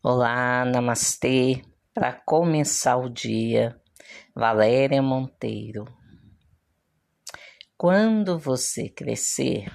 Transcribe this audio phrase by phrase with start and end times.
[0.00, 1.64] Olá, namastê.
[1.92, 3.82] Para começar o dia,
[4.32, 5.86] Valéria Monteiro.
[7.76, 9.66] Quando você crescer,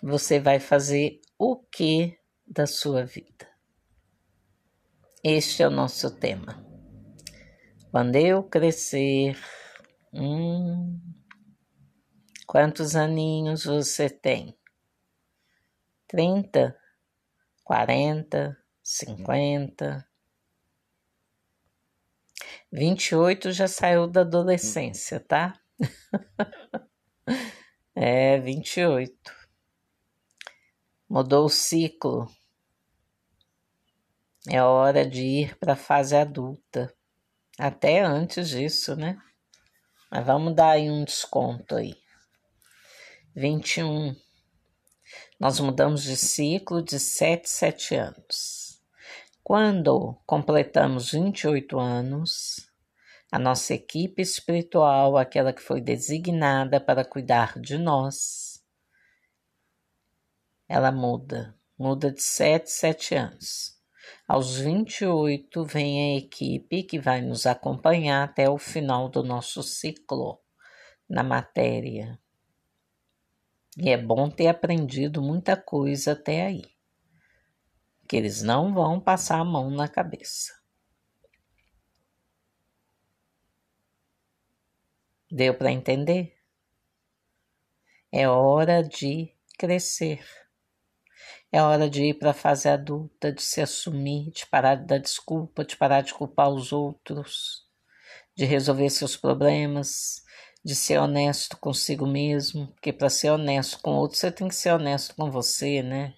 [0.00, 3.50] você vai fazer o que da sua vida?
[5.24, 6.64] Este é o nosso tema.
[7.90, 9.36] Quando eu crescer,
[10.14, 11.00] hum,
[12.46, 14.56] quantos aninhos você tem?
[16.06, 16.80] Trinta?
[17.64, 18.58] Quarenta?
[18.84, 20.04] cinquenta,
[22.70, 25.56] vinte e oito já saiu da adolescência, tá?
[27.94, 29.32] é, vinte e oito.
[31.08, 32.28] Mudou o ciclo.
[34.48, 36.92] É hora de ir para a fase adulta.
[37.56, 39.16] Até antes disso, né?
[40.10, 41.94] Mas vamos dar aí um desconto aí.
[43.32, 44.16] Vinte e um.
[45.38, 48.80] Nós mudamos de ciclo de sete, sete anos.
[49.42, 52.70] Quando completamos 28 anos,
[53.30, 58.62] a nossa equipe espiritual, aquela que foi designada para cuidar de nós,
[60.68, 63.78] ela muda, muda de 7 7 anos.
[64.26, 70.40] Aos 28 vem a equipe que vai nos acompanhar até o final do nosso ciclo
[71.08, 72.18] na matéria.
[73.76, 76.72] E é bom ter aprendido muita coisa até aí
[78.12, 80.52] que eles não vão passar a mão na cabeça.
[85.30, 86.36] Deu para entender?
[88.12, 90.22] É hora de crescer.
[91.50, 94.98] É hora de ir para a fase adulta, de se assumir, de parar de dar
[94.98, 97.66] desculpa, de parar de culpar os outros,
[98.34, 100.22] de resolver seus problemas,
[100.64, 104.72] de ser honesto consigo mesmo, porque para ser honesto com outros você tem que ser
[104.72, 106.14] honesto com você, né?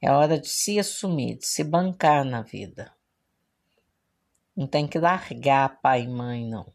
[0.00, 2.94] É hora de se assumir, de se bancar na vida.
[4.56, 6.72] Não tem que largar pai e mãe, não.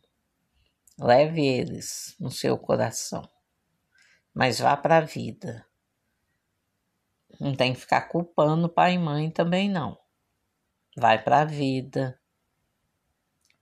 [0.99, 3.27] Leve eles no seu coração,
[4.33, 5.65] mas vá para a vida.
[7.39, 9.97] Não tem que ficar culpando pai e mãe também, não.
[10.95, 12.20] Vai para a vida.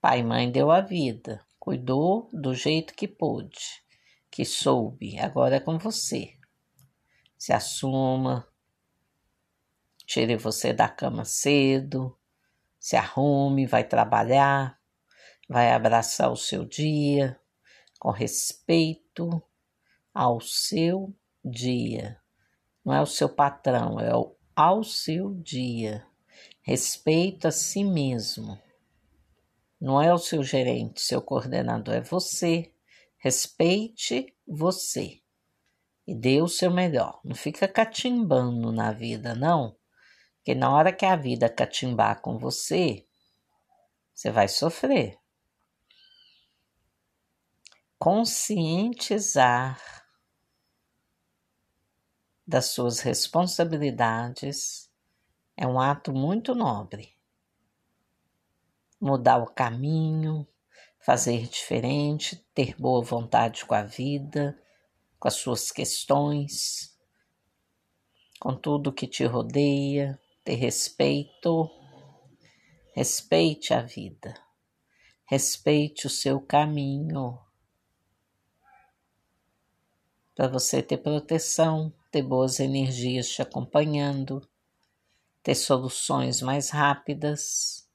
[0.02, 3.84] Pai e mãe deu a vida, cuidou do jeito que pôde,
[4.32, 5.20] que soube.
[5.20, 6.34] Agora é com você.
[7.38, 8.52] Se assuma,
[10.04, 12.18] Tire você da cama cedo,
[12.80, 14.80] se arrume, vai trabalhar,
[15.48, 17.40] vai abraçar o seu dia
[18.00, 19.30] com respeito
[20.12, 21.16] ao seu
[21.46, 22.20] dia.
[22.84, 26.04] Não é o seu patrão, é o ao seu dia.
[26.64, 28.60] Respeito a si mesmo.
[29.80, 32.74] Não é o seu gerente, seu coordenador, é você.
[33.18, 35.22] Respeite você
[36.10, 37.22] e dê o seu melhor.
[37.24, 39.78] Não fica catimbando na vida, não.
[40.38, 43.08] Porque na hora que a vida catimbar com você,
[44.14, 45.20] você vai sofrer.
[48.00, 49.80] Conscientizar
[52.48, 54.90] das suas responsabilidades
[55.56, 57.19] é um ato muito nobre.
[59.00, 60.48] Mudar o caminho,
[61.00, 64.60] fazer diferente, ter boa vontade com a vida,
[65.20, 66.98] com as suas questões,
[68.40, 71.70] com tudo que te rodeia, ter respeito,
[72.94, 74.34] respeite a vida,
[75.26, 77.40] respeite o seu caminho,
[80.40, 84.48] para você ter proteção, ter boas energias te acompanhando,
[85.44, 87.89] ter soluções mais rápidas.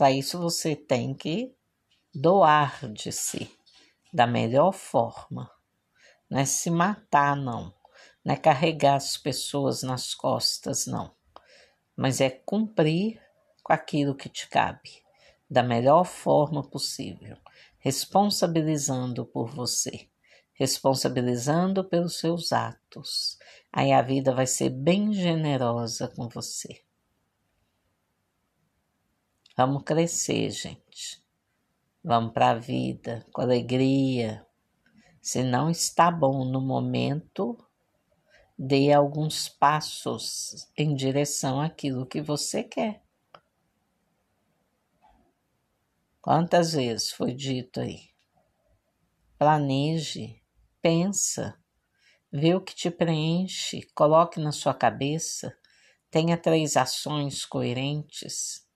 [0.00, 1.54] Para isso você tem que
[2.14, 3.54] doar de si
[4.10, 5.50] da melhor forma.
[6.30, 7.70] Não é se matar, não.
[8.24, 11.14] Não é carregar as pessoas nas costas, não.
[11.94, 13.20] Mas é cumprir
[13.62, 15.04] com aquilo que te cabe,
[15.50, 17.36] da melhor forma possível,
[17.78, 20.08] responsabilizando por você,
[20.54, 23.36] responsabilizando pelos seus atos.
[23.70, 26.86] Aí a vida vai ser bem generosa com você.
[29.62, 31.22] Vamos crescer, gente.
[32.02, 34.46] Vamos para a vida com alegria.
[35.20, 37.62] Se não está bom no momento,
[38.58, 43.04] dê alguns passos em direção àquilo que você quer.
[46.22, 48.08] Quantas vezes foi dito aí?
[49.36, 50.42] Planeje,
[50.80, 51.54] pensa,
[52.32, 55.54] vê o que te preenche, coloque na sua cabeça,
[56.10, 58.69] tenha três ações coerentes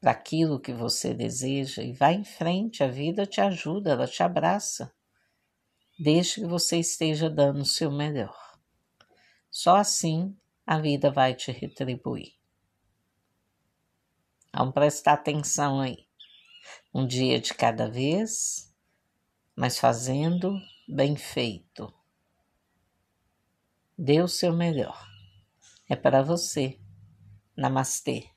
[0.00, 4.22] para aquilo que você deseja e vá em frente, a vida te ajuda, ela te
[4.22, 4.92] abraça.
[5.98, 8.58] Deixe que você esteja dando o seu melhor.
[9.50, 10.34] Só assim
[10.66, 12.32] a vida vai te retribuir.
[14.54, 16.08] Vamos prestar atenção aí.
[16.94, 18.74] Um dia de cada vez,
[19.54, 20.58] mas fazendo
[20.88, 21.92] bem feito.
[23.98, 25.06] Dê o seu melhor.
[25.88, 26.80] É para você.
[27.54, 28.30] Namastê.